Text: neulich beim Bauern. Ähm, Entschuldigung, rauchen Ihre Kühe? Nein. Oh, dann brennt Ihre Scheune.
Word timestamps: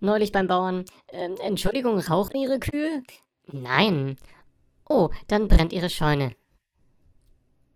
neulich 0.00 0.32
beim 0.32 0.46
Bauern. 0.46 0.84
Ähm, 1.08 1.36
Entschuldigung, 1.42 1.98
rauchen 1.98 2.36
Ihre 2.36 2.58
Kühe? 2.58 3.02
Nein. 3.46 4.16
Oh, 4.88 5.10
dann 5.28 5.48
brennt 5.48 5.72
Ihre 5.72 5.90
Scheune. 5.90 6.34